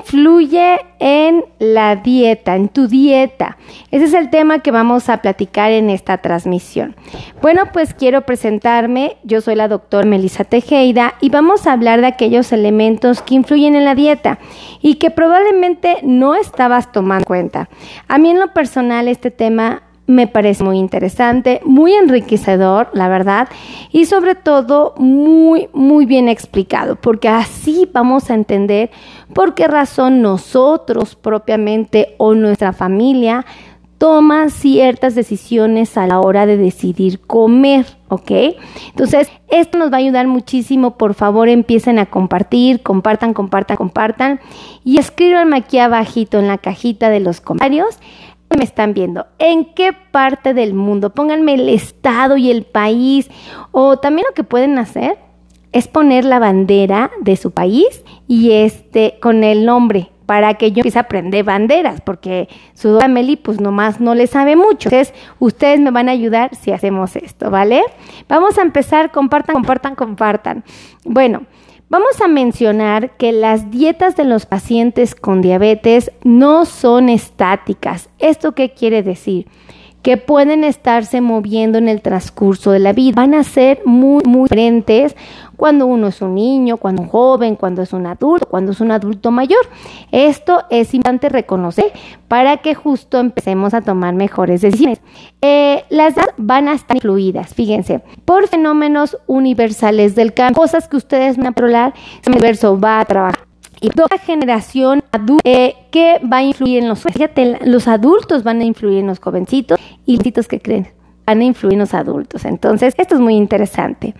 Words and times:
influye 0.00 0.80
en 0.98 1.44
la 1.58 1.96
dieta, 1.96 2.56
en 2.56 2.68
tu 2.68 2.88
dieta? 2.88 3.56
Ese 3.90 4.06
es 4.06 4.14
el 4.14 4.30
tema 4.30 4.60
que 4.60 4.70
vamos 4.70 5.08
a 5.08 5.18
platicar 5.18 5.70
en 5.70 5.90
esta 5.90 6.18
transmisión. 6.18 6.96
Bueno, 7.42 7.64
pues 7.72 7.94
quiero 7.94 8.22
presentarme. 8.22 9.16
Yo 9.24 9.40
soy 9.40 9.54
la 9.54 9.68
doctora 9.68 10.06
Melissa 10.06 10.44
Tejeda 10.44 11.14
y 11.20 11.30
vamos 11.30 11.66
a 11.66 11.72
hablar 11.72 12.00
de 12.00 12.08
aquellos 12.08 12.52
elementos 12.52 13.22
que 13.22 13.34
influyen 13.34 13.76
en 13.76 13.84
la 13.84 13.94
dieta 13.94 14.38
y 14.80 14.96
que 14.96 15.10
probablemente 15.10 15.98
no 16.02 16.34
estabas 16.34 16.92
tomando 16.92 17.20
en 17.20 17.24
cuenta. 17.24 17.68
A 18.08 18.18
mí 18.18 18.30
en 18.30 18.40
lo 18.40 18.52
personal 18.52 19.08
este 19.08 19.30
tema 19.30 19.82
me 20.10 20.26
parece 20.26 20.64
muy 20.64 20.78
interesante, 20.78 21.60
muy 21.64 21.92
enriquecedor, 21.92 22.88
la 22.92 23.08
verdad, 23.08 23.48
y 23.90 24.06
sobre 24.06 24.34
todo 24.34 24.94
muy, 24.98 25.68
muy 25.72 26.06
bien 26.06 26.28
explicado, 26.28 26.96
porque 26.96 27.28
así 27.28 27.88
vamos 27.92 28.30
a 28.30 28.34
entender 28.34 28.90
por 29.34 29.54
qué 29.54 29.68
razón 29.68 30.22
nosotros 30.22 31.14
propiamente 31.16 32.14
o 32.18 32.34
nuestra 32.34 32.72
familia 32.72 33.46
toma 34.00 34.48
ciertas 34.48 35.14
decisiones 35.14 35.98
a 35.98 36.06
la 36.06 36.20
hora 36.20 36.46
de 36.46 36.56
decidir 36.56 37.20
comer, 37.20 37.84
¿ok? 38.08 38.30
Entonces, 38.88 39.28
esto 39.50 39.76
nos 39.76 39.92
va 39.92 39.96
a 39.96 39.98
ayudar 39.98 40.26
muchísimo. 40.26 40.96
Por 40.96 41.12
favor, 41.12 41.50
empiecen 41.50 41.98
a 41.98 42.06
compartir, 42.06 42.82
compartan, 42.82 43.34
compartan, 43.34 43.76
compartan 43.76 44.40
y 44.84 44.96
escríbanme 44.96 45.58
aquí 45.58 45.78
abajito 45.78 46.38
en 46.38 46.48
la 46.48 46.56
cajita 46.56 47.10
de 47.10 47.20
los 47.20 47.42
comentarios 47.42 47.98
me 48.56 48.64
están 48.64 48.94
viendo? 48.94 49.26
¿En 49.38 49.74
qué 49.74 49.92
parte 49.92 50.54
del 50.54 50.74
mundo? 50.74 51.10
Pónganme 51.10 51.54
el 51.54 51.68
estado 51.68 52.36
y 52.36 52.50
el 52.50 52.64
país. 52.64 53.30
O 53.72 53.98
también 53.98 54.26
lo 54.28 54.34
que 54.34 54.44
pueden 54.44 54.78
hacer 54.78 55.18
es 55.72 55.88
poner 55.88 56.24
la 56.24 56.38
bandera 56.38 57.10
de 57.20 57.36
su 57.36 57.52
país 57.52 58.04
y 58.26 58.52
este 58.52 59.18
con 59.20 59.44
el 59.44 59.64
nombre 59.64 60.10
para 60.30 60.54
que 60.54 60.70
yo 60.70 60.78
empiece 60.78 60.98
a 60.98 61.02
aprender 61.02 61.42
banderas, 61.42 62.00
porque 62.02 62.48
su 62.74 63.00
Meli 63.08 63.34
pues 63.34 63.60
nomás 63.60 64.00
no 64.00 64.14
le 64.14 64.28
sabe 64.28 64.54
mucho. 64.54 64.88
Entonces, 64.88 65.12
ustedes 65.40 65.80
me 65.80 65.90
van 65.90 66.08
a 66.08 66.12
ayudar 66.12 66.54
si 66.54 66.70
hacemos 66.70 67.16
esto, 67.16 67.50
¿vale? 67.50 67.82
Vamos 68.28 68.56
a 68.56 68.62
empezar, 68.62 69.10
compartan, 69.10 69.54
compartan, 69.54 69.96
compartan. 69.96 70.62
Bueno, 71.04 71.46
Vamos 71.90 72.20
a 72.20 72.28
mencionar 72.28 73.16
que 73.16 73.32
las 73.32 73.72
dietas 73.72 74.14
de 74.14 74.22
los 74.22 74.46
pacientes 74.46 75.16
con 75.16 75.42
diabetes 75.42 76.12
no 76.22 76.64
son 76.64 77.08
estáticas. 77.08 78.08
¿Esto 78.20 78.52
qué 78.52 78.70
quiere 78.70 79.02
decir? 79.02 79.48
que 80.02 80.16
pueden 80.16 80.64
estarse 80.64 81.20
moviendo 81.20 81.76
en 81.76 81.86
el 81.86 82.00
transcurso 82.00 82.70
de 82.70 82.78
la 82.78 82.94
vida. 82.94 83.16
Van 83.16 83.34
a 83.34 83.44
ser 83.44 83.82
muy, 83.84 84.22
muy 84.24 84.44
diferentes 84.44 85.14
cuando 85.60 85.84
uno 85.84 86.06
es 86.06 86.22
un 86.22 86.36
niño, 86.36 86.78
cuando 86.78 87.02
un 87.02 87.08
joven, 87.08 87.54
cuando 87.54 87.82
es 87.82 87.92
un 87.92 88.06
adulto, 88.06 88.46
cuando 88.48 88.72
es 88.72 88.80
un 88.80 88.92
adulto 88.92 89.30
mayor. 89.30 89.60
Esto 90.10 90.62
es 90.70 90.94
importante 90.94 91.28
reconocer 91.28 91.92
para 92.28 92.56
que 92.56 92.74
justo 92.74 93.18
empecemos 93.18 93.74
a 93.74 93.82
tomar 93.82 94.14
mejores 94.14 94.62
decisiones. 94.62 95.02
Eh, 95.42 95.84
las 95.90 96.14
van 96.38 96.68
a 96.68 96.72
estar 96.72 96.96
influidas, 96.96 97.52
fíjense, 97.52 98.00
por 98.24 98.48
fenómenos 98.48 99.18
universales 99.26 100.14
del 100.14 100.32
cambio, 100.32 100.62
cosas 100.62 100.88
que 100.88 100.96
ustedes 100.96 101.36
van 101.36 101.48
a 101.48 101.52
probar, 101.52 101.92
el 102.24 102.32
universo 102.32 102.80
va 102.80 103.00
a 103.00 103.04
trabajar 103.04 103.40
y 103.82 103.90
toda 103.90 104.16
generación 104.16 105.02
adulta 105.12 105.42
eh, 105.44 105.74
que 105.90 106.20
va 106.20 106.38
a 106.38 106.42
influir 106.42 106.78
en 106.78 106.88
los 106.88 107.00
fíjate, 107.02 107.58
los 107.66 107.86
adultos 107.86 108.44
van 108.44 108.62
a 108.62 108.64
influir 108.64 109.00
en 109.00 109.08
los 109.08 109.18
jovencitos 109.18 109.78
y 110.06 110.18
los 110.34 110.48
que 110.48 110.60
creen 110.60 110.88
van 111.30 111.40
a 111.42 111.44
influir 111.44 111.74
en 111.74 111.78
los 111.80 111.94
adultos. 111.94 112.44
Entonces, 112.44 112.94
esto 112.98 113.14
es 113.14 113.20
muy 113.20 113.34
interesante. 113.34 114.14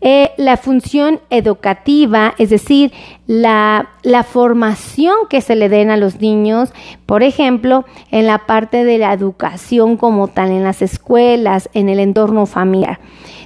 Eh, 0.00 0.30
la 0.36 0.56
función 0.56 1.20
educativa, 1.30 2.34
es 2.38 2.50
decir, 2.50 2.92
la, 3.26 3.90
la, 4.02 4.24
formación 4.24 5.14
que 5.30 5.40
se 5.40 5.54
le 5.54 5.68
den 5.68 5.90
a 5.90 5.96
los 5.96 6.20
niños, 6.20 6.72
por 7.06 7.22
ejemplo, 7.22 7.84
en 8.10 8.26
la 8.26 8.38
parte 8.46 8.84
de 8.84 8.98
la 8.98 9.12
educación 9.12 9.96
como 9.96 10.28
tal, 10.28 10.50
en 10.50 10.64
las 10.64 10.82
escuelas, 10.82 11.68
en 11.74 11.88
el 11.88 12.00
entorno 12.00 12.46
familiar. 12.46 12.98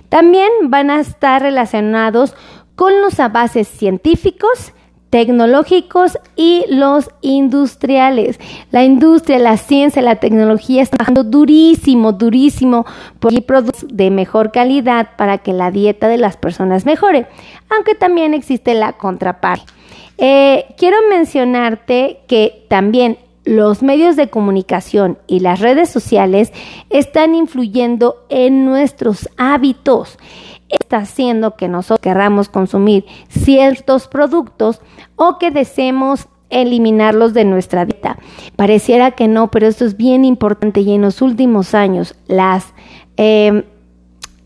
También 0.09 0.51
van 0.65 0.91
a 0.91 1.01
estar 1.01 1.43
relacionados 1.43 2.35
con 2.77 3.01
los 3.01 3.21
avances 3.21 3.69
científicos, 3.69 4.73
tecnológicos 5.13 6.19
y 6.37 6.65
los 6.71 7.11
industriales. 7.21 8.41
La 8.71 8.83
industria, 8.83 9.39
la 9.39 9.59
ciencia, 9.59 10.01
la 10.01 10.17
tecnología 10.17 10.81
están 10.81 10.97
trabajando 10.97 11.23
durísimo, 11.23 12.13
durísimo 12.13 12.87
por 13.21 13.45
productos 13.45 13.85
de 13.89 14.11
mejor 14.11 14.53
calidad 14.53 15.11
para 15.19 15.37
que 15.37 15.53
la 15.53 15.71
dieta 15.71 16.09
de 16.09 16.17
las 16.17 16.39
personas 16.39 16.87
mejore, 16.87 17.27
aunque 17.69 17.95
también 17.95 18.33
existe 18.33 18.73
la 18.73 18.95
contraparte. 18.95 19.71
Eh, 20.17 20.65
quiero 20.79 20.97
mencionarte 21.11 22.21
que 22.27 22.65
también 22.71 23.19
los 23.45 23.83
medios 23.83 24.17
de 24.17 24.31
comunicación 24.31 25.19
y 25.27 25.41
las 25.41 25.61
redes 25.61 25.91
sociales 25.91 26.55
están 26.89 27.35
influyendo 27.35 28.25
en 28.31 28.65
nuestros 28.65 29.29
hábitos 29.37 30.17
está 30.73 30.99
haciendo 30.99 31.57
que 31.57 31.69
nosotros 31.69 32.01
querramos 32.01 32.49
consumir 32.49 33.05
ciertos 33.29 34.09
productos 34.09 34.81
o 35.17 35.39
que 35.39 35.51
deseemos 35.51 36.29
eliminarlos 36.51 37.35
de 37.35 37.45
nuestra 37.45 37.85
dieta. 37.85 38.19
Pareciera 38.57 39.13
que 39.13 39.29
no, 39.29 39.51
pero 39.51 39.67
esto 39.67 39.85
es 39.85 39.97
bien 39.97 40.25
importante 40.25 40.81
y 40.81 40.93
en 40.93 41.03
los 41.03 41.23
últimos 41.23 41.75
años 41.75 42.15
las, 42.27 42.75
em, 43.17 43.65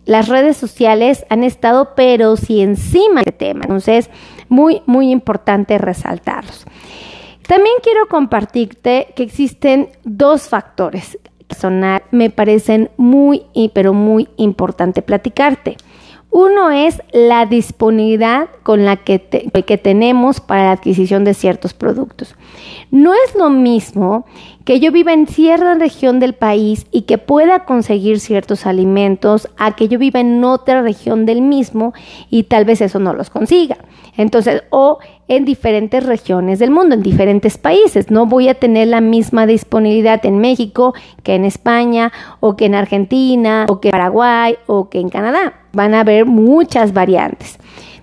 las 0.05 0.29
redes 0.29 0.57
sociales 0.57 1.27
han 1.31 1.43
estado 1.43 1.95
pero 1.97 2.37
si 2.37 2.61
encima 2.61 3.23
de 3.23 3.33
tema. 3.33 3.63
Entonces, 3.63 4.11
muy, 4.49 4.83
muy 4.87 5.11
importante 5.11 5.79
resaltarlos. 5.79 6.65
También 7.47 7.77
quiero 7.83 8.07
compartirte 8.09 9.13
que 9.15 9.23
existen 9.23 9.91
dos 10.05 10.49
factores 10.49 11.19
que 11.49 12.01
me 12.11 12.31
parecen 12.31 12.91
muy, 12.97 13.47
pero 13.73 13.93
muy 13.93 14.29
importante 14.37 15.03
platicarte. 15.03 15.77
Uno 16.31 16.71
es 16.71 17.01
la 17.13 17.47
disponibilidad 17.47 18.49
con 18.63 18.85
la 18.85 18.97
que, 18.97 19.21
que, 19.67 19.79
tenemos 19.79 20.41
para 20.41 20.65
la 20.65 20.73
adquisición 20.73 21.25
de 21.25 21.33
ciertos 21.33 21.73
productos. 21.73 22.35
No 22.91 23.15
es 23.15 23.35
lo 23.35 23.49
mismo 23.49 24.27
que 24.65 24.79
yo 24.79 24.93
viva 24.93 25.13
en 25.13 25.27
cierta 25.27 25.75
región 25.75 26.21
del 26.21 26.35
país 26.35 26.87
y 26.91 27.03
que 27.03 27.17
pueda 27.17 27.65
conseguir 27.65 28.21
ciertos 28.21 28.67
alimentos 28.67 29.49
a 29.57 29.77
que 29.77 29.89
yo 29.89 29.99
viva 29.99 30.21
en 30.21 30.45
otra 30.45 30.83
región 30.83 31.25
del 31.25 31.41
mismo 31.41 31.95
y 32.29 32.43
tal 32.43 32.65
vez 32.65 32.81
eso 32.81 32.99
no 32.99 33.15
los 33.15 33.31
consiga. 33.31 33.79
Entonces, 34.17 34.63
o 34.71 34.99
en 35.29 35.45
diferentes 35.45 36.05
regiones 36.05 36.59
del 36.59 36.71
mundo, 36.71 36.95
en 36.95 37.03
diferentes 37.03 37.59
países. 37.59 38.11
No 38.11 38.27
voy 38.27 38.49
a 38.49 38.55
tener 38.55 38.89
la 38.89 39.01
misma 39.01 39.47
disponibilidad 39.47 40.25
en 40.25 40.39
México 40.39 40.95
que 41.23 41.35
en 41.35 41.45
España 41.45 42.13
o 42.41 42.57
que 42.57 42.67
en 42.67 42.75
Argentina 42.75 43.67
o 43.69 43.81
que 43.81 43.89
en 43.89 43.93
Paraguay 43.93 44.57
o 44.67 44.89
que 44.89 45.01
en 45.01 45.09
Canadá. 45.09 45.55
Van 45.73 45.95
a 45.95 46.01
haber 46.01 46.27
muchas 46.27 46.93
variantes. 46.93 47.59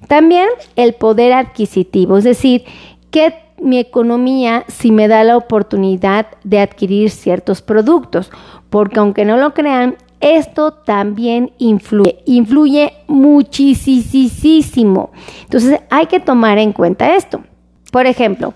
También 0.07 0.47
el 0.75 0.93
poder 0.93 1.33
adquisitivo, 1.33 2.17
es 2.17 2.23
decir, 2.23 2.65
que 3.09 3.33
mi 3.61 3.79
economía 3.79 4.65
si 4.67 4.91
me 4.91 5.07
da 5.07 5.23
la 5.23 5.37
oportunidad 5.37 6.27
de 6.43 6.59
adquirir 6.59 7.09
ciertos 7.09 7.61
productos, 7.61 8.29
porque 8.69 8.99
aunque 8.99 9.23
no 9.23 9.37
lo 9.37 9.53
crean, 9.53 9.95
esto 10.23 10.71
también 10.71 11.51
influye, 11.57 12.19
influye 12.25 12.93
muchísimo. 13.07 15.11
Entonces 15.43 15.81
hay 15.89 16.05
que 16.05 16.21
tomar 16.21 16.57
en 16.57 16.71
cuenta 16.71 17.15
esto. 17.15 17.43
Por 17.91 18.07
ejemplo, 18.07 18.53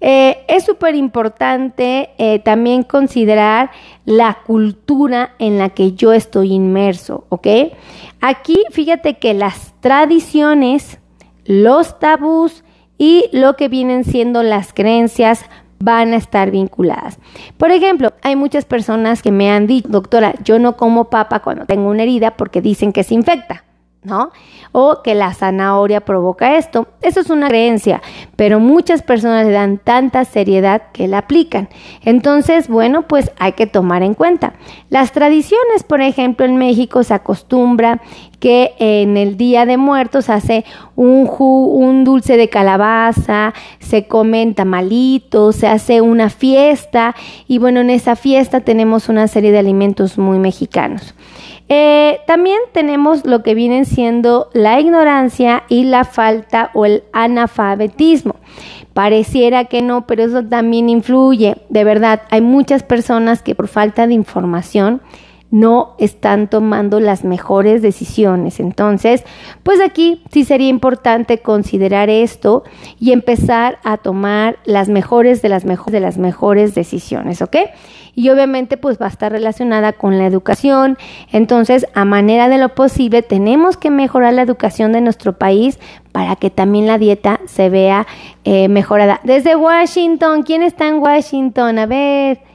eh, 0.00 0.38
es 0.48 0.64
súper 0.64 0.94
importante 0.94 2.10
eh, 2.16 2.38
también 2.38 2.84
considerar 2.84 3.70
la 4.06 4.38
cultura 4.46 5.34
en 5.38 5.58
la 5.58 5.68
que 5.68 5.92
yo 5.92 6.14
estoy 6.14 6.52
inmerso, 6.52 7.26
¿ok? 7.28 7.46
Aquí 8.22 8.64
fíjate 8.70 9.18
que 9.18 9.34
las 9.34 9.74
tradiciones, 9.80 11.00
los 11.44 11.98
tabús 11.98 12.64
y 12.96 13.26
lo 13.32 13.56
que 13.56 13.68
vienen 13.68 14.04
siendo 14.04 14.42
las 14.42 14.72
creencias 14.72 15.44
van 15.82 16.12
a 16.12 16.16
estar 16.16 16.50
vinculadas. 16.50 17.18
Por 17.56 17.70
ejemplo, 17.70 18.12
hay 18.22 18.36
muchas 18.36 18.64
personas 18.64 19.22
que 19.22 19.32
me 19.32 19.50
han 19.50 19.66
dicho, 19.66 19.88
doctora, 19.88 20.34
yo 20.44 20.58
no 20.58 20.76
como 20.76 21.10
papa 21.10 21.40
cuando 21.40 21.66
tengo 21.66 21.88
una 21.88 22.02
herida 22.02 22.36
porque 22.36 22.60
dicen 22.60 22.92
que 22.92 23.02
se 23.02 23.14
infecta. 23.14 23.64
¿No? 24.02 24.30
O 24.72 25.02
que 25.02 25.14
la 25.14 25.34
zanahoria 25.34 26.00
provoca 26.00 26.56
esto. 26.56 26.88
Eso 27.02 27.20
es 27.20 27.28
una 27.28 27.48
creencia, 27.48 28.00
pero 28.36 28.58
muchas 28.58 29.02
personas 29.02 29.46
le 29.46 29.52
dan 29.52 29.78
tanta 29.78 30.24
seriedad 30.24 30.82
que 30.92 31.06
la 31.06 31.18
aplican. 31.18 31.68
Entonces, 32.02 32.68
bueno, 32.68 33.02
pues 33.02 33.30
hay 33.38 33.52
que 33.52 33.66
tomar 33.66 34.02
en 34.02 34.14
cuenta. 34.14 34.54
Las 34.88 35.12
tradiciones, 35.12 35.82
por 35.86 36.00
ejemplo, 36.00 36.46
en 36.46 36.56
México 36.56 37.02
se 37.02 37.14
acostumbra 37.14 38.00
que 38.38 38.74
en 38.78 39.18
el 39.18 39.36
Día 39.36 39.66
de 39.66 39.76
Muertos 39.76 40.30
hace 40.30 40.64
un, 40.96 41.30
un 41.38 42.04
dulce 42.04 42.38
de 42.38 42.48
calabaza, 42.48 43.52
se 43.80 44.06
comen 44.06 44.54
tamalitos, 44.54 45.56
se 45.56 45.68
hace 45.68 46.00
una 46.00 46.30
fiesta 46.30 47.14
y 47.46 47.58
bueno, 47.58 47.80
en 47.80 47.90
esa 47.90 48.16
fiesta 48.16 48.60
tenemos 48.60 49.10
una 49.10 49.28
serie 49.28 49.52
de 49.52 49.58
alimentos 49.58 50.16
muy 50.16 50.38
mexicanos. 50.38 51.14
Eh, 51.72 52.18
también 52.26 52.58
tenemos 52.72 53.24
lo 53.24 53.44
que 53.44 53.54
vienen 53.54 53.84
siendo 53.84 54.50
la 54.52 54.80
ignorancia 54.80 55.62
y 55.68 55.84
la 55.84 56.02
falta 56.02 56.72
o 56.74 56.84
el 56.84 57.04
analfabetismo. 57.12 58.34
Pareciera 58.92 59.66
que 59.66 59.80
no, 59.80 60.04
pero 60.04 60.24
eso 60.24 60.44
también 60.44 60.88
influye. 60.88 61.58
De 61.68 61.84
verdad, 61.84 62.22
hay 62.30 62.40
muchas 62.40 62.82
personas 62.82 63.42
que 63.42 63.54
por 63.54 63.68
falta 63.68 64.08
de 64.08 64.14
información 64.14 65.00
no 65.52 65.94
están 65.98 66.48
tomando 66.48 66.98
las 66.98 67.22
mejores 67.24 67.82
decisiones. 67.82 68.58
Entonces, 68.58 69.24
pues 69.62 69.80
aquí 69.80 70.22
sí 70.32 70.44
sería 70.44 70.68
importante 70.68 71.38
considerar 71.38 72.10
esto 72.10 72.64
y 72.98 73.12
empezar 73.12 73.78
a 73.84 73.96
tomar 73.96 74.58
las 74.64 74.88
mejores 74.88 75.40
de 75.40 75.50
las 75.50 75.64
mejores 75.64 75.92
de 75.92 76.00
las 76.00 76.18
mejores 76.18 76.74
decisiones, 76.74 77.42
¿ok? 77.42 77.56
Y 78.14 78.30
obviamente 78.30 78.76
pues 78.76 78.98
va 79.00 79.06
a 79.06 79.10
estar 79.10 79.32
relacionada 79.32 79.92
con 79.92 80.18
la 80.18 80.26
educación. 80.26 80.98
Entonces, 81.32 81.86
a 81.94 82.04
manera 82.04 82.48
de 82.48 82.58
lo 82.58 82.70
posible, 82.70 83.22
tenemos 83.22 83.76
que 83.76 83.90
mejorar 83.90 84.34
la 84.34 84.42
educación 84.42 84.92
de 84.92 85.00
nuestro 85.00 85.34
país 85.38 85.78
para 86.12 86.36
que 86.36 86.50
también 86.50 86.86
la 86.86 86.98
dieta 86.98 87.40
se 87.46 87.68
vea 87.68 88.06
eh, 88.44 88.68
mejorada. 88.68 89.20
Desde 89.24 89.56
Washington, 89.56 90.42
¿quién 90.42 90.62
está 90.62 90.88
en 90.88 90.98
Washington? 90.98 91.78
A 91.78 91.86
ver. 91.86 92.50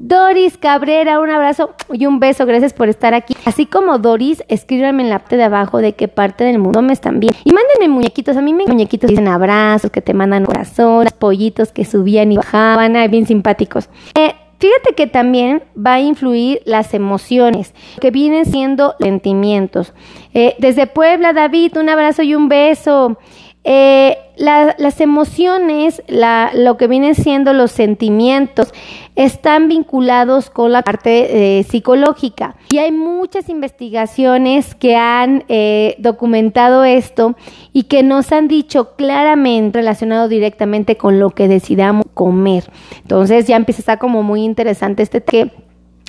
Doris 0.00 0.56
Cabrera, 0.56 1.18
un 1.18 1.28
abrazo 1.28 1.70
y 1.92 2.06
un 2.06 2.20
beso, 2.20 2.46
gracias 2.46 2.72
por 2.72 2.88
estar 2.88 3.14
aquí. 3.14 3.36
Así 3.44 3.66
como 3.66 3.98
Doris, 3.98 4.44
escríbanme 4.48 5.02
en 5.02 5.10
la 5.10 5.18
parte 5.18 5.36
de 5.36 5.42
abajo 5.42 5.78
de 5.78 5.94
qué 5.94 6.06
parte 6.06 6.44
del 6.44 6.60
mundo 6.60 6.82
me 6.82 6.92
están 6.92 7.18
viendo. 7.18 7.36
Y 7.42 7.52
mándenme 7.52 7.88
muñequitos, 7.88 8.36
a 8.36 8.40
mí 8.40 8.54
me 8.54 8.64
muñequitos 8.64 9.10
dicen 9.10 9.26
abrazos, 9.26 9.90
que 9.90 10.00
te 10.00 10.14
mandan 10.14 10.44
corazones, 10.44 11.12
pollitos 11.12 11.72
que 11.72 11.84
subían 11.84 12.30
y 12.30 12.36
bajaban, 12.36 12.94
ay, 12.94 13.08
bien 13.08 13.26
simpáticos. 13.26 13.88
Eh, 14.14 14.34
Fíjate 14.58 14.94
que 14.96 15.06
también 15.06 15.62
va 15.76 15.94
a 15.94 16.00
influir 16.00 16.60
las 16.64 16.92
emociones, 16.92 17.74
que 18.00 18.10
vienen 18.10 18.44
siendo 18.44 18.96
sentimientos. 18.98 19.94
Eh, 20.34 20.56
desde 20.58 20.88
Puebla, 20.88 21.32
David, 21.32 21.76
un 21.76 21.88
abrazo 21.88 22.22
y 22.22 22.34
un 22.34 22.48
beso. 22.48 23.18
Eh, 23.64 24.16
las 24.36 25.00
emociones, 25.00 26.02
lo 26.06 26.76
que 26.76 26.86
vienen 26.86 27.16
siendo 27.16 27.52
los 27.52 27.72
sentimientos, 27.72 28.72
están 29.16 29.66
vinculados 29.66 30.48
con 30.48 30.70
la 30.70 30.82
parte 30.82 31.58
eh, 31.58 31.64
psicológica. 31.64 32.54
Y 32.70 32.78
hay 32.78 32.92
muchas 32.92 33.48
investigaciones 33.48 34.76
que 34.76 34.94
han 34.94 35.44
eh, 35.48 35.96
documentado 35.98 36.84
esto 36.84 37.36
y 37.72 37.84
que 37.84 38.04
nos 38.04 38.30
han 38.30 38.46
dicho 38.46 38.94
claramente 38.94 39.80
relacionado 39.80 40.28
directamente 40.28 40.96
con 40.96 41.18
lo 41.18 41.30
que 41.30 41.48
decidamos 41.48 42.06
comer. 42.14 42.64
Entonces 43.02 43.46
ya 43.48 43.56
empieza 43.56 43.80
a 43.80 43.82
estar 43.82 43.98
como 43.98 44.22
muy 44.22 44.44
interesante 44.44 45.02
este 45.02 45.22
que 45.22 45.50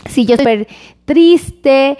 si 0.05 0.25
yo 0.25 0.35
estoy 0.35 0.67
triste, 1.05 1.97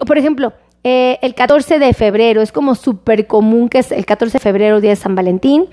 o 0.00 0.06
por 0.06 0.16
ejemplo, 0.16 0.52
eh, 0.84 1.18
el 1.22 1.34
14 1.34 1.78
de 1.78 1.94
febrero, 1.94 2.42
es 2.42 2.50
como 2.50 2.74
súper 2.74 3.28
común 3.28 3.68
que 3.68 3.78
es 3.78 3.92
el 3.92 4.04
14 4.04 4.38
de 4.38 4.38
febrero, 4.40 4.80
día 4.80 4.90
de 4.90 4.96
San 4.96 5.14
Valentín, 5.14 5.66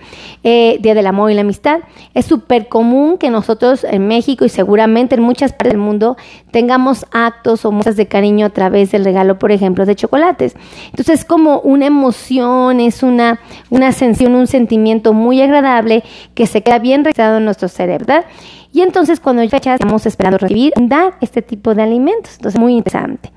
eh, 0.44 0.78
día 0.82 0.94
del 0.94 1.08
amor 1.08 1.32
y 1.32 1.34
la 1.34 1.42
amistad. 1.42 1.80
Es 2.14 2.26
súper 2.26 2.68
común 2.68 3.18
que 3.18 3.32
nosotros 3.32 3.84
en 3.84 4.08
México 4.08 4.46
y 4.46 4.50
seguramente 4.50 5.16
en 5.16 5.22
muchas 5.22 5.52
partes 5.52 5.74
del 5.74 5.82
mundo 5.82 6.16
tengamos 6.52 7.08
actos 7.12 7.66
o 7.66 7.72
muestras 7.72 7.96
de 7.96 8.08
cariño 8.08 8.46
a 8.46 8.50
través 8.50 8.92
del 8.92 9.04
regalo, 9.04 9.40
por 9.40 9.52
ejemplo, 9.52 9.86
de 9.88 9.96
chocolates. 9.96 10.56
Entonces 10.92 11.22
es 11.22 11.26
como 11.26 11.60
una 11.62 11.88
emoción, 11.88 12.80
es 12.80 13.02
una, 13.02 13.40
una 13.72 13.92
sensación, 13.92 14.36
un 14.36 14.48
sentimiento 14.48 15.14
muy 15.14 15.42
agradable 15.42 16.04
que 16.36 16.46
se 16.46 16.62
queda 16.62 16.78
bien 16.78 17.04
registrado 17.04 17.38
en 17.38 17.46
nuestro 17.46 17.68
cerebro, 17.68 18.06
¿verdad? 18.06 18.26
Y 18.72 18.82
entonces 18.82 19.20
cuando 19.20 19.44
ya 19.44 19.58
estamos 19.58 20.06
esperando 20.06 20.38
recibir, 20.38 20.74
dar 20.80 21.16
este 21.22 21.42
tipo 21.42 21.74
de 21.74 21.82
alimentos. 21.82 22.36
Entonces, 22.36 22.60
muy 22.60 22.76
interesante. 22.76 23.32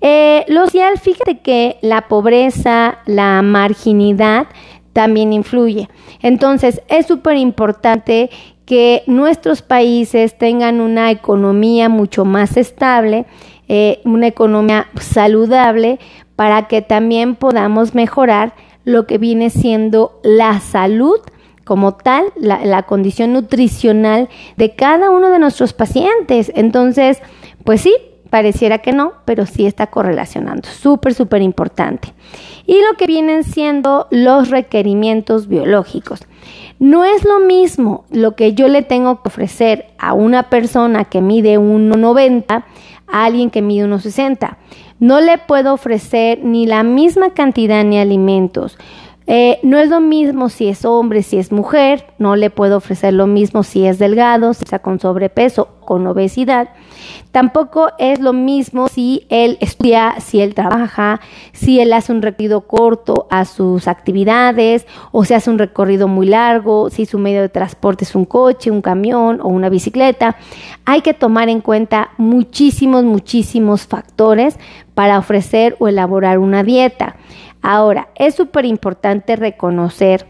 Eh, 0.00 0.44
lo 0.48 0.64
social, 0.66 0.98
fíjate 0.98 1.38
que 1.40 1.78
la 1.80 2.08
pobreza, 2.08 2.98
la 3.06 3.40
marginidad 3.42 4.46
también 4.92 5.32
influye. 5.32 5.88
Entonces, 6.20 6.82
es 6.88 7.06
súper 7.06 7.36
importante 7.36 8.30
que 8.66 9.02
nuestros 9.06 9.62
países 9.62 10.36
tengan 10.36 10.80
una 10.80 11.10
economía 11.10 11.88
mucho 11.88 12.24
más 12.24 12.56
estable, 12.56 13.26
eh, 13.68 14.00
una 14.04 14.26
economía 14.26 14.88
saludable, 15.00 15.98
para 16.34 16.68
que 16.68 16.82
también 16.82 17.34
podamos 17.36 17.94
mejorar 17.94 18.54
lo 18.84 19.06
que 19.06 19.18
viene 19.18 19.50
siendo 19.50 20.20
la 20.22 20.60
salud 20.60 21.20
como 21.66 21.94
tal, 21.94 22.26
la, 22.36 22.84
condición 22.84 23.32
nutricional 23.32 24.28
de 24.56 24.76
cada 24.76 25.10
uno 25.10 25.30
de 25.30 25.40
nuestros 25.40 25.72
pacientes. 25.72 26.52
Entonces, 26.54 27.20
pues 27.64 27.80
sí, 27.80 27.92
Pareciera 28.30 28.78
que 28.78 28.92
no, 28.92 29.12
pero 29.24 29.46
sí 29.46 29.66
está 29.66 29.86
correlacionando. 29.86 30.68
Súper, 30.68 31.14
súper 31.14 31.42
importante. 31.42 32.12
Y 32.66 32.74
lo 32.82 32.96
que 32.98 33.06
vienen 33.06 33.44
siendo 33.44 34.08
los 34.10 34.50
requerimientos 34.50 35.46
biológicos. 35.46 36.20
No 36.78 37.04
es 37.04 37.24
lo 37.24 37.40
mismo 37.40 38.04
lo 38.10 38.34
que 38.34 38.52
yo 38.52 38.68
le 38.68 38.82
tengo 38.82 39.22
que 39.22 39.28
ofrecer 39.28 39.86
a 39.98 40.12
una 40.12 40.50
persona 40.50 41.04
que 41.04 41.20
mide 41.20 41.58
1,90 41.58 42.64
a 43.06 43.24
alguien 43.24 43.50
que 43.50 43.62
mide 43.62 43.86
1,60. 43.86 44.56
No 44.98 45.20
le 45.20 45.38
puedo 45.38 45.72
ofrecer 45.72 46.40
ni 46.42 46.66
la 46.66 46.82
misma 46.82 47.30
cantidad 47.30 47.84
ni 47.84 47.98
alimentos. 47.98 48.76
Eh, 49.28 49.58
no 49.64 49.78
es 49.78 49.88
lo 49.88 50.00
mismo 50.00 50.48
si 50.48 50.68
es 50.68 50.84
hombre, 50.84 51.22
si 51.24 51.38
es 51.38 51.50
mujer, 51.50 52.04
no 52.18 52.36
le 52.36 52.48
puedo 52.48 52.76
ofrecer 52.76 53.12
lo 53.12 53.26
mismo 53.26 53.64
si 53.64 53.84
es 53.84 53.98
delgado, 53.98 54.54
si 54.54 54.62
está 54.62 54.78
con 54.78 55.00
sobrepeso, 55.00 55.68
con 55.84 56.06
obesidad. 56.06 56.68
Tampoco 57.32 57.88
es 57.98 58.20
lo 58.20 58.32
mismo 58.32 58.88
si 58.88 59.26
él 59.28 59.58
estudia, 59.60 60.14
si 60.20 60.40
él 60.40 60.54
trabaja, 60.54 61.20
si 61.52 61.80
él 61.80 61.92
hace 61.92 62.12
un 62.12 62.22
recorrido 62.22 62.62
corto 62.62 63.26
a 63.30 63.44
sus 63.44 63.88
actividades 63.88 64.86
o 65.10 65.24
si 65.24 65.34
hace 65.34 65.50
un 65.50 65.58
recorrido 65.58 66.06
muy 66.06 66.26
largo, 66.26 66.88
si 66.88 67.04
su 67.04 67.18
medio 67.18 67.42
de 67.42 67.48
transporte 67.48 68.04
es 68.04 68.14
un 68.14 68.26
coche, 68.26 68.70
un 68.70 68.80
camión 68.80 69.40
o 69.42 69.48
una 69.48 69.68
bicicleta. 69.68 70.36
Hay 70.84 71.02
que 71.02 71.14
tomar 71.14 71.48
en 71.48 71.60
cuenta 71.60 72.10
muchísimos, 72.16 73.04
muchísimos 73.04 73.86
factores 73.86 74.58
para 74.94 75.18
ofrecer 75.18 75.76
o 75.78 75.88
elaborar 75.88 76.38
una 76.38 76.62
dieta. 76.62 77.16
Ahora, 77.68 78.10
es 78.14 78.36
súper 78.36 78.64
importante 78.64 79.34
reconocer 79.34 80.24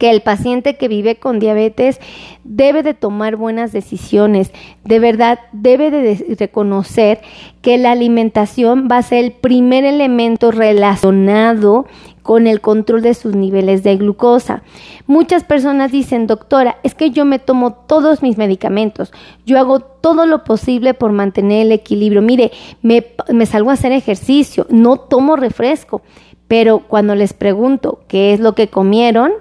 que 0.00 0.10
el 0.10 0.20
paciente 0.20 0.76
que 0.76 0.88
vive 0.88 1.14
con 1.14 1.38
diabetes 1.38 2.00
debe 2.42 2.82
de 2.82 2.92
tomar 2.92 3.36
buenas 3.36 3.70
decisiones, 3.70 4.50
de 4.82 4.98
verdad 4.98 5.38
debe 5.52 5.92
de 5.92 6.36
reconocer 6.36 7.20
que 7.62 7.78
la 7.78 7.92
alimentación 7.92 8.88
va 8.90 8.98
a 8.98 9.02
ser 9.02 9.24
el 9.24 9.30
primer 9.30 9.84
elemento 9.84 10.50
relacionado 10.50 11.86
con 12.24 12.48
el 12.48 12.60
control 12.60 13.00
de 13.02 13.14
sus 13.14 13.36
niveles 13.36 13.84
de 13.84 13.96
glucosa. 13.96 14.64
Muchas 15.06 15.44
personas 15.44 15.92
dicen, 15.92 16.26
doctora, 16.26 16.78
es 16.82 16.96
que 16.96 17.12
yo 17.12 17.24
me 17.24 17.38
tomo 17.38 17.74
todos 17.74 18.22
mis 18.22 18.38
medicamentos, 18.38 19.12
yo 19.46 19.60
hago 19.60 19.78
todo 19.78 20.26
lo 20.26 20.42
posible 20.42 20.94
por 20.94 21.12
mantener 21.12 21.66
el 21.66 21.70
equilibrio. 21.70 22.22
Mire, 22.22 22.50
me, 22.82 23.06
me 23.32 23.46
salgo 23.46 23.70
a 23.70 23.74
hacer 23.74 23.92
ejercicio, 23.92 24.66
no 24.68 24.96
tomo 24.96 25.36
refresco. 25.36 26.02
Pero 26.48 26.80
cuando 26.80 27.14
les 27.14 27.32
pregunto 27.32 28.00
qué 28.08 28.32
es 28.32 28.40
lo 28.40 28.54
que 28.54 28.68
comieron, 28.68 29.32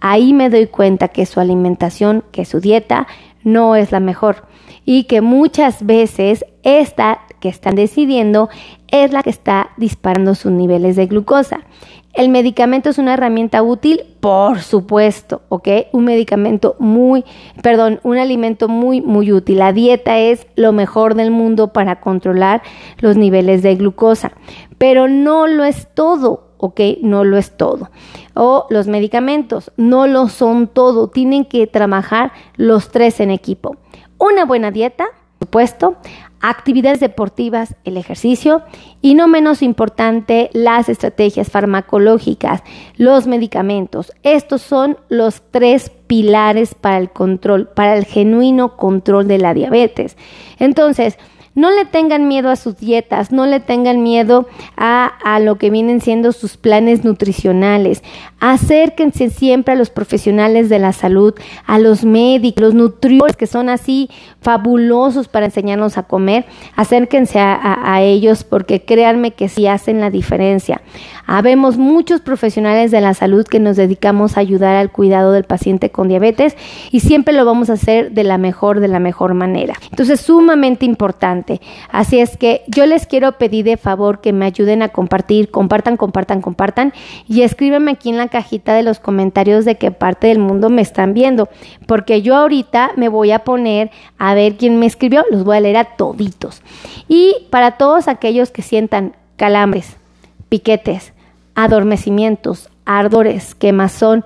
ahí 0.00 0.32
me 0.32 0.50
doy 0.50 0.66
cuenta 0.66 1.08
que 1.08 1.26
su 1.26 1.40
alimentación, 1.40 2.24
que 2.32 2.44
su 2.44 2.60
dieta 2.60 3.06
no 3.42 3.76
es 3.76 3.92
la 3.92 4.00
mejor 4.00 4.44
y 4.84 5.04
que 5.04 5.20
muchas 5.20 5.84
veces 5.84 6.44
esta 6.62 7.20
que 7.40 7.48
están 7.48 7.74
decidiendo 7.74 8.48
es 8.88 9.12
la 9.12 9.22
que 9.22 9.30
está 9.30 9.70
disparando 9.76 10.34
sus 10.34 10.52
niveles 10.52 10.96
de 10.96 11.06
glucosa. 11.06 11.60
¿El 12.12 12.28
medicamento 12.28 12.90
es 12.90 12.98
una 12.98 13.14
herramienta 13.14 13.62
útil? 13.62 14.02
Por 14.18 14.60
supuesto, 14.60 15.42
¿ok? 15.48 15.68
Un 15.92 16.04
medicamento 16.04 16.74
muy, 16.80 17.24
perdón, 17.62 18.00
un 18.02 18.18
alimento 18.18 18.68
muy, 18.68 19.00
muy 19.00 19.32
útil. 19.32 19.58
La 19.58 19.72
dieta 19.72 20.18
es 20.18 20.46
lo 20.56 20.72
mejor 20.72 21.14
del 21.14 21.30
mundo 21.30 21.72
para 21.72 22.00
controlar 22.00 22.62
los 22.98 23.16
niveles 23.16 23.62
de 23.62 23.76
glucosa, 23.76 24.32
pero 24.76 25.06
no 25.06 25.46
lo 25.46 25.62
es 25.62 25.86
todo. 25.94 26.49
¿Ok? 26.60 26.80
No 27.02 27.24
lo 27.24 27.36
es 27.36 27.56
todo. 27.56 27.90
O 28.34 28.66
los 28.70 28.86
medicamentos, 28.86 29.72
no 29.76 30.06
lo 30.06 30.28
son 30.28 30.68
todo. 30.68 31.08
Tienen 31.08 31.44
que 31.44 31.66
trabajar 31.66 32.32
los 32.56 32.90
tres 32.90 33.20
en 33.20 33.30
equipo. 33.30 33.76
Una 34.18 34.44
buena 34.44 34.70
dieta, 34.70 35.06
por 35.38 35.46
supuesto, 35.46 35.96
actividades 36.40 37.00
deportivas, 37.00 37.74
el 37.84 37.96
ejercicio 37.96 38.62
y 39.00 39.14
no 39.14 39.28
menos 39.28 39.62
importante, 39.62 40.50
las 40.52 40.88
estrategias 40.88 41.50
farmacológicas, 41.50 42.62
los 42.96 43.26
medicamentos. 43.26 44.12
Estos 44.22 44.62
son 44.62 44.98
los 45.08 45.42
tres 45.50 45.90
pilares 46.06 46.74
para 46.74 46.98
el 46.98 47.10
control, 47.10 47.68
para 47.68 47.96
el 47.96 48.04
genuino 48.04 48.76
control 48.76 49.28
de 49.28 49.38
la 49.38 49.54
diabetes. 49.54 50.16
Entonces, 50.58 51.18
No 51.54 51.70
le 51.70 51.84
tengan 51.84 52.28
miedo 52.28 52.48
a 52.48 52.56
sus 52.56 52.78
dietas, 52.78 53.32
no 53.32 53.44
le 53.44 53.58
tengan 53.58 54.02
miedo 54.02 54.46
a, 54.76 55.06
a 55.24 55.40
lo 55.40 55.56
que 55.56 55.70
vienen 55.70 56.00
siendo 56.00 56.32
sus 56.32 56.56
planes 56.56 57.04
nutricionales. 57.04 58.02
Acérquense 58.38 59.30
siempre 59.30 59.74
a 59.74 59.76
los 59.76 59.90
profesionales 59.90 60.68
de 60.68 60.78
la 60.78 60.92
salud, 60.92 61.34
a 61.66 61.78
los 61.78 62.04
médicos, 62.04 62.62
los 62.62 62.74
nutriólogos 62.74 63.36
que 63.36 63.46
son 63.46 63.68
así 63.68 64.08
fabulosos 64.40 65.28
para 65.28 65.46
enseñarnos 65.46 65.98
a 65.98 66.04
comer. 66.04 66.46
Acérquense 66.76 67.38
a, 67.40 68.00
ellos 68.00 68.44
porque 68.44 68.82
créanme 68.84 69.32
que 69.32 69.48
sí 69.48 69.66
hacen 69.66 70.00
la 70.00 70.10
diferencia. 70.10 70.80
Habemos 71.26 71.76
muchos 71.76 72.20
profesionales 72.20 72.90
de 72.90 73.00
la 73.00 73.14
salud 73.14 73.46
que 73.46 73.60
nos 73.60 73.76
dedicamos 73.76 74.36
a 74.36 74.40
ayudar 74.40 74.76
al 74.76 74.90
cuidado 74.90 75.32
del 75.32 75.44
paciente 75.44 75.90
con 75.90 76.08
diabetes 76.08 76.56
y 76.90 77.00
siempre 77.00 77.34
lo 77.34 77.44
vamos 77.44 77.70
a 77.70 77.74
hacer 77.74 78.12
de 78.12 78.24
la 78.24 78.38
mejor, 78.38 78.80
de 78.80 78.88
la 78.88 79.00
mejor 79.00 79.34
manera. 79.34 79.74
Entonces, 79.90 80.20
sumamente 80.20 80.86
importante. 80.86 81.39
Así 81.90 82.20
es 82.20 82.36
que 82.36 82.62
yo 82.68 82.86
les 82.86 83.06
quiero 83.06 83.32
pedir 83.32 83.64
de 83.64 83.76
favor 83.76 84.20
que 84.20 84.32
me 84.32 84.46
ayuden 84.46 84.82
a 84.82 84.88
compartir, 84.88 85.50
compartan, 85.50 85.96
compartan, 85.96 86.40
compartan 86.40 86.92
y 87.28 87.42
escríbeme 87.42 87.92
aquí 87.92 88.10
en 88.10 88.16
la 88.16 88.28
cajita 88.28 88.74
de 88.74 88.82
los 88.82 89.00
comentarios 89.00 89.64
de 89.64 89.76
qué 89.76 89.90
parte 89.90 90.28
del 90.28 90.38
mundo 90.38 90.70
me 90.70 90.82
están 90.82 91.14
viendo, 91.14 91.48
porque 91.86 92.22
yo 92.22 92.36
ahorita 92.36 92.92
me 92.96 93.08
voy 93.08 93.30
a 93.30 93.40
poner 93.40 93.90
a 94.18 94.34
ver 94.34 94.56
quién 94.56 94.78
me 94.78 94.86
escribió, 94.86 95.24
los 95.30 95.44
voy 95.44 95.56
a 95.56 95.60
leer 95.60 95.76
a 95.76 95.96
toditos. 95.96 96.62
Y 97.08 97.46
para 97.50 97.72
todos 97.72 98.08
aquellos 98.08 98.50
que 98.50 98.62
sientan 98.62 99.14
calambres, 99.36 99.96
piquetes, 100.48 101.12
adormecimientos, 101.54 102.70
ardores, 102.84 103.54
quemazón, 103.54 104.24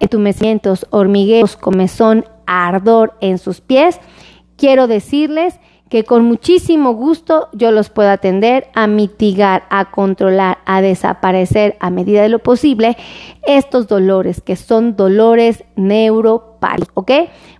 entumecimientos, 0.00 0.86
hormigueos, 0.90 1.56
comezón, 1.56 2.24
ardor 2.46 3.14
en 3.20 3.38
sus 3.38 3.60
pies, 3.60 4.00
quiero 4.56 4.86
decirles 4.86 5.58
que 5.92 6.04
con 6.04 6.24
muchísimo 6.24 6.94
gusto 6.94 7.50
yo 7.52 7.70
los 7.70 7.90
puedo 7.90 8.08
atender 8.08 8.68
a 8.72 8.86
mitigar, 8.86 9.64
a 9.68 9.90
controlar, 9.90 10.56
a 10.64 10.80
desaparecer 10.80 11.76
a 11.80 11.90
medida 11.90 12.22
de 12.22 12.30
lo 12.30 12.38
posible 12.38 12.96
estos 13.46 13.88
dolores 13.88 14.40
que 14.40 14.56
son 14.56 14.96
dolores 14.96 15.64
neuropáticos, 15.76 16.88
¿ok? 16.94 17.10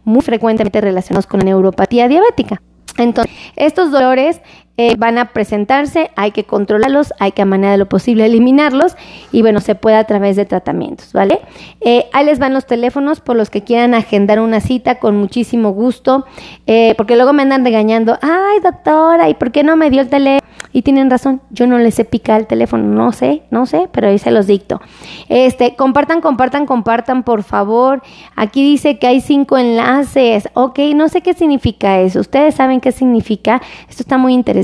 Muy 0.04 0.22
frecuentemente 0.22 0.80
relacionados 0.80 1.26
con 1.26 1.40
la 1.40 1.44
neuropatía 1.44 2.08
diabética. 2.08 2.62
Entonces, 2.96 3.34
estos 3.54 3.90
dolores 3.90 4.40
eh, 4.78 4.94
van 4.96 5.18
a 5.18 5.32
presentarse, 5.32 6.10
hay 6.16 6.30
que 6.30 6.44
controlarlos, 6.44 7.12
hay 7.18 7.32
que 7.32 7.42
a 7.42 7.44
manera 7.44 7.72
de 7.72 7.78
lo 7.78 7.90
posible 7.90 8.24
eliminarlos 8.24 8.96
y 9.30 9.42
bueno, 9.42 9.60
se 9.60 9.74
puede 9.74 9.96
a 9.96 10.04
través 10.04 10.34
de 10.34 10.46
tratamientos, 10.46 11.12
¿vale? 11.12 11.40
Eh, 11.82 12.06
ahí 12.14 12.24
les 12.24 12.38
van 12.38 12.54
los 12.54 12.66
teléfonos 12.66 13.20
por 13.20 13.36
los 13.36 13.50
que 13.50 13.62
quieran 13.64 13.92
agendar 13.92 14.40
una 14.40 14.60
cita 14.60 14.98
con 14.98 15.18
muchísimo 15.18 15.72
gusto, 15.72 16.24
eh, 16.66 16.94
porque 16.96 17.16
luego 17.16 17.34
me 17.34 17.42
andan 17.42 17.66
regañando, 17.66 18.18
ay 18.22 18.60
doctora, 18.62 19.28
¿y 19.28 19.34
por 19.34 19.52
qué 19.52 19.62
no 19.62 19.76
me 19.76 19.90
dio 19.90 20.00
el 20.00 20.08
teléfono? 20.08 20.40
Y 20.74 20.80
tienen 20.80 21.10
razón, 21.10 21.42
yo 21.50 21.66
no 21.66 21.76
les 21.76 21.98
he 21.98 22.06
picado 22.06 22.38
el 22.38 22.46
teléfono, 22.46 22.84
no 22.84 23.12
sé, 23.12 23.42
no 23.50 23.66
sé, 23.66 23.90
pero 23.92 24.08
ahí 24.08 24.18
se 24.18 24.30
los 24.30 24.46
dicto. 24.46 24.80
Este, 25.28 25.76
compartan, 25.76 26.22
compartan, 26.22 26.64
compartan, 26.64 27.24
por 27.24 27.42
favor. 27.42 28.02
Aquí 28.36 28.62
dice 28.64 28.98
que 28.98 29.06
hay 29.06 29.20
cinco 29.20 29.58
enlaces. 29.58 30.48
Ok, 30.54 30.78
no 30.94 31.10
sé 31.10 31.20
qué 31.20 31.34
significa 31.34 32.00
eso. 32.00 32.20
Ustedes 32.20 32.54
saben 32.54 32.80
qué 32.80 32.90
significa. 32.90 33.60
Esto 33.86 34.02
está 34.02 34.16
muy 34.16 34.32
interesante. 34.32 34.61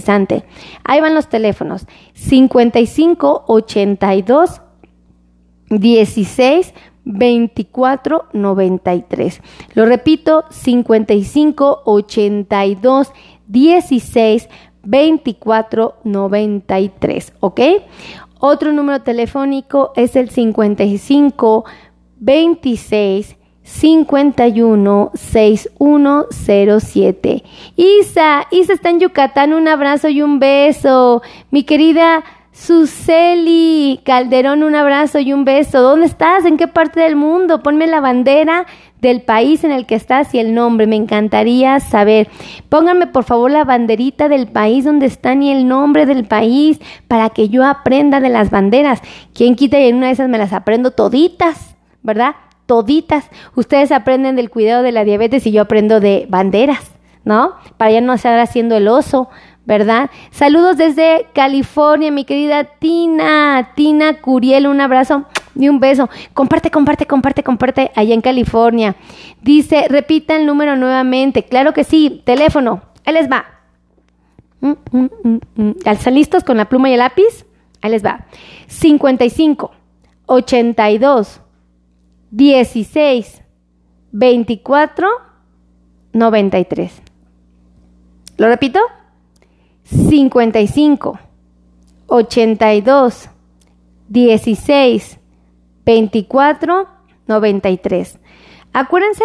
Ahí 0.85 1.01
van 1.01 1.15
los 1.15 1.29
teléfonos. 1.29 1.87
55 2.15 3.45
82 3.47 4.61
16 5.71 6.75
24 7.05 8.27
93. 8.33 9.41
Lo 9.75 9.87
repito, 9.87 10.45
55 10.51 11.83
82 11.85 13.13
16 13.47 14.49
2493, 14.83 17.33
¿ok? 17.41 17.61
Otro 18.41 18.73
número 18.73 19.03
telefónico 19.03 19.93
es 19.97 20.15
el 20.17 20.31
55 20.31 21.65
26 22.21 23.37
51 23.69 25.11
6107. 25.15 27.45
Isa, 27.77 28.47
Isa 28.51 28.73
está 28.73 28.89
en 28.89 29.01
Yucatán, 29.01 29.53
un 29.53 29.69
abrazo 29.69 30.09
y 30.09 30.23
un 30.23 30.39
beso. 30.39 31.21
Mi 31.51 31.65
querida 31.65 32.25
Suseli 32.51 34.01
Calderón, 34.05 34.63
un 34.63 34.75
abrazo 34.75 35.19
y 35.19 35.35
un 35.35 35.45
beso. 35.45 35.83
¿Dónde 35.83 36.07
estás? 36.07 36.47
¿En 36.47 36.57
qué 36.57 36.67
parte 36.67 37.01
del 37.01 37.15
mundo? 37.15 37.63
Ponme 37.63 37.87
la 37.87 38.01
bandera 38.01 38.65
del 39.03 39.21
país 39.21 39.65
en 39.65 39.71
el 39.71 39.85
que 39.87 39.95
estás 39.95 40.35
y 40.35 40.39
el 40.39 40.55
nombre. 40.55 40.87
Me 40.87 40.97
encantaría 40.97 41.79
saber. 41.79 42.29
Pónganme 42.71 43.07
por 43.07 43.25
favor 43.25 43.51
la 43.51 43.65
banderita 43.65 44.31
del 44.31 44.47
país 44.49 44.87
donde 44.87 45.05
están 45.07 45.43
y 45.43 45.53
el 45.53 45.69
nombre 45.69 46.07
del 46.07 46.25
país 46.25 46.81
para 47.07 47.29
que 47.31 47.51
yo 47.51 47.67
aprenda 47.67 48.19
de 48.19 48.31
las 48.31 48.49
banderas. 48.51 49.03
¿Quién 49.35 49.57
quita 49.57 49.79
y 49.79 49.89
en 49.89 49.97
una 49.97 50.07
de 50.07 50.15
esas 50.15 50.31
me 50.31 50.39
las 50.39 50.55
aprendo 50.55 50.91
toditas, 50.91 51.77
¿verdad? 52.03 52.35
Toditas. 52.69 53.31
Ustedes 53.55 53.93
aprenden 53.93 54.37
del 54.37 54.51
cuidado 54.51 54.83
de 54.83 54.93
la 54.93 55.05
diabetes 55.05 55.47
y 55.47 55.53
yo 55.53 55.63
aprendo 55.63 56.01
de 56.01 56.27
banderas, 56.29 56.93
¿no? 57.25 57.55
Para 57.79 57.93
ya 57.93 58.03
no 58.03 58.13
estar 58.13 58.39
haciendo 58.39 58.77
el 58.77 58.89
oso. 58.89 59.31
¿verdad? 59.65 60.09
Saludos 60.31 60.79
desde 60.79 61.27
California, 61.35 62.11
mi 62.11 62.25
querida 62.25 62.65
Tina, 62.65 63.73
Tina 63.75 64.15
Curiel, 64.15 64.67
un 64.67 64.81
abrazo 64.81 65.27
y 65.55 65.69
un 65.69 65.79
beso. 65.79 66.09
Comparte, 66.33 66.71
comparte, 66.71 67.05
comparte, 67.05 67.43
comparte 67.43 67.93
allá 67.95 68.15
en 68.15 68.23
California. 68.23 68.97
Dice, 69.43 69.85
repita 69.91 70.37
el 70.37 70.47
número 70.47 70.75
nuevamente. 70.77 71.43
Claro 71.43 71.75
que 71.75 71.85
sí, 71.85 72.23
teléfono. 72.25 72.81
Ahí 73.05 73.13
les 73.13 73.31
va. 73.31 73.45
Mm, 74.61 74.73
mm, 74.91 75.39
mm, 75.57 75.71
¿Están 75.85 76.15
listos 76.15 76.45
con 76.45 76.57
la 76.57 76.67
pluma 76.67 76.89
y 76.89 76.95
el 76.95 77.01
lápiz? 77.01 77.45
Ahí 77.83 77.91
les 77.91 78.03
va. 78.05 78.25
55, 78.69 79.71
82, 80.25 81.43
16, 82.31 83.43
24, 84.13 85.09
93. 86.13 87.03
¿Lo 88.37 88.49
repito? 88.49 88.81
55, 89.85 91.19
82, 92.07 93.31
16, 94.09 95.19
24 95.85 96.89
93. 97.27 98.19
Acuérdense 98.73 99.25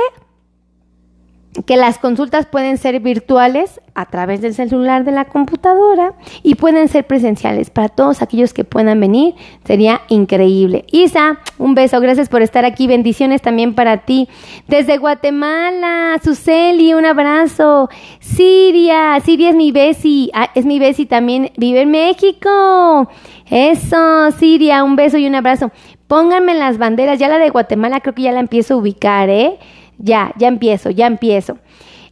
que 1.65 1.77
las 1.77 1.99
consultas 1.99 2.47
pueden 2.47 2.77
ser 2.77 2.99
virtuales 2.99 3.79
a 3.93 4.07
través 4.07 4.41
del 4.41 4.55
celular 4.55 5.03
de 5.03 5.11
la 5.11 5.25
computadora 5.25 6.13
y 6.41 6.55
pueden 6.55 6.87
ser 6.87 7.05
presenciales 7.05 7.69
para 7.69 7.89
todos 7.89 8.21
aquellos 8.21 8.53
que 8.53 8.63
puedan 8.63 8.99
venir. 8.99 9.35
Sería 9.63 10.01
increíble. 10.07 10.85
Isa, 10.91 11.39
un 11.59 11.75
beso, 11.75 11.99
gracias 11.99 12.27
por 12.27 12.41
estar 12.41 12.65
aquí. 12.65 12.87
Bendiciones 12.87 13.41
también 13.41 13.75
para 13.75 13.97
ti. 13.97 14.27
Desde 14.67 14.97
Guatemala, 14.97 16.19
Suseli, 16.23 16.95
un 16.95 17.05
abrazo. 17.05 17.89
Siria, 18.19 19.19
Siria 19.23 19.49
es 19.49 19.55
mi 19.55 19.71
besi, 19.71 20.31
ah, 20.33 20.49
es 20.55 20.65
mi 20.65 20.79
besi 20.79 21.05
también, 21.05 21.51
vive 21.57 21.81
en 21.81 21.91
México. 21.91 23.09
Eso, 23.49 24.31
Siria, 24.31 24.83
un 24.83 24.95
beso 24.95 25.17
y 25.17 25.27
un 25.27 25.35
abrazo. 25.35 25.71
Pónganme 26.07 26.55
las 26.55 26.77
banderas, 26.77 27.19
ya 27.19 27.29
la 27.29 27.37
de 27.37 27.49
Guatemala 27.49 27.99
creo 27.99 28.15
que 28.15 28.23
ya 28.23 28.31
la 28.31 28.39
empiezo 28.39 28.73
a 28.73 28.77
ubicar, 28.77 29.29
¿eh? 29.29 29.59
Ya, 29.97 30.33
ya 30.37 30.47
empiezo, 30.47 30.89
ya 30.89 31.07
empiezo. 31.07 31.57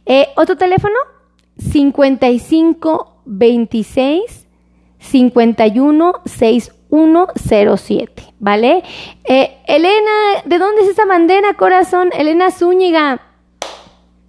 Eh, 0.06 0.28
¿Otro 0.36 0.56
teléfono? 0.56 0.94
55 1.58 3.22
26 3.24 4.46
51 4.98 6.12
6107, 6.24 8.34
¿vale? 8.38 8.82
Eh, 9.24 9.56
Elena, 9.66 10.42
¿de 10.44 10.58
dónde 10.58 10.82
es 10.82 10.88
esa 10.88 11.06
bandera, 11.06 11.54
corazón? 11.54 12.10
Elena 12.12 12.50
Zúñiga. 12.50 13.20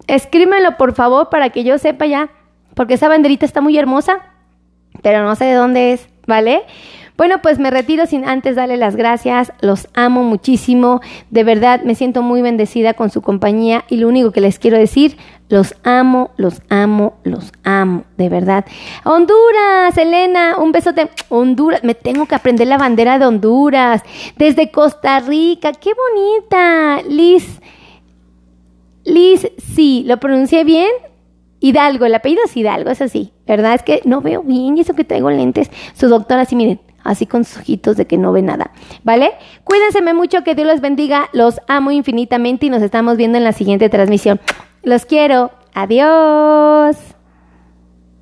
Escrímelo, 0.06 0.76
por 0.76 0.94
favor, 0.94 1.30
para 1.30 1.50
que 1.50 1.64
yo 1.64 1.78
sepa 1.78 2.06
ya, 2.06 2.30
porque 2.74 2.94
esa 2.94 3.08
banderita 3.08 3.46
está 3.46 3.60
muy 3.60 3.78
hermosa, 3.78 4.18
pero 5.02 5.24
no 5.24 5.34
sé 5.34 5.46
de 5.46 5.54
dónde 5.54 5.92
es, 5.92 6.08
¿vale? 6.26 6.62
Bueno, 7.16 7.40
pues 7.42 7.60
me 7.60 7.70
retiro 7.70 8.06
sin 8.06 8.24
antes 8.24 8.56
darle 8.56 8.76
las 8.76 8.96
gracias. 8.96 9.52
Los 9.60 9.88
amo 9.94 10.24
muchísimo. 10.24 11.00
De 11.30 11.44
verdad, 11.44 11.82
me 11.84 11.94
siento 11.94 12.22
muy 12.22 12.42
bendecida 12.42 12.94
con 12.94 13.10
su 13.10 13.22
compañía 13.22 13.84
y 13.88 13.98
lo 13.98 14.08
único 14.08 14.32
que 14.32 14.40
les 14.40 14.58
quiero 14.58 14.76
decir, 14.76 15.16
los 15.48 15.74
amo, 15.84 16.32
los 16.36 16.62
amo, 16.70 17.14
los 17.22 17.52
amo, 17.62 18.04
de 18.16 18.28
verdad. 18.28 18.64
Honduras, 19.04 19.96
Elena, 19.96 20.56
un 20.58 20.72
besote. 20.72 21.08
Honduras, 21.28 21.84
me 21.84 21.94
tengo 21.94 22.26
que 22.26 22.34
aprender 22.34 22.66
la 22.66 22.78
bandera 22.78 23.18
de 23.18 23.26
Honduras. 23.26 24.02
Desde 24.36 24.72
Costa 24.72 25.20
Rica, 25.20 25.72
qué 25.72 25.90
bonita. 25.94 27.00
Liz, 27.08 27.60
Liz, 29.04 29.50
sí, 29.74 30.02
¿lo 30.06 30.18
pronuncié 30.18 30.64
bien? 30.64 30.90
Hidalgo, 31.60 32.06
el 32.06 32.14
apellido 32.14 32.42
es 32.44 32.56
Hidalgo, 32.56 32.90
es 32.90 33.00
así, 33.00 33.32
¿verdad? 33.46 33.74
Es 33.74 33.82
que 33.82 34.00
no 34.04 34.20
veo 34.20 34.42
bien 34.42 34.76
y 34.76 34.80
eso 34.80 34.94
que 34.94 35.04
traigo 35.04 35.30
lentes. 35.30 35.70
Su 35.94 36.08
doctora, 36.08 36.44
sí, 36.44 36.56
miren, 36.56 36.80
así 37.04 37.26
con 37.26 37.44
sus 37.44 37.58
ojitos 37.58 37.96
de 37.96 38.06
que 38.06 38.18
no 38.18 38.32
ve 38.32 38.42
nada, 38.42 38.72
¿vale? 39.04 39.32
Cuídense 39.62 40.02
mucho, 40.12 40.42
que 40.42 40.54
Dios 40.54 40.66
los 40.66 40.80
bendiga, 40.80 41.28
los 41.32 41.60
amo 41.68 41.90
infinitamente 41.90 42.66
y 42.66 42.70
nos 42.70 42.82
estamos 42.82 43.16
viendo 43.16 43.38
en 43.38 43.44
la 43.44 43.52
siguiente 43.52 43.88
transmisión. 43.88 44.40
Los 44.82 45.06
quiero, 45.06 45.52
adiós. 45.74 47.13